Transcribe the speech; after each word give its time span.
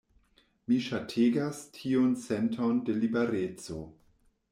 Mi 0.69 0.77
ŝategas 0.85 1.59
tiun 1.75 2.15
senton 2.23 2.79
de 2.89 2.97
libereco. 3.05 3.79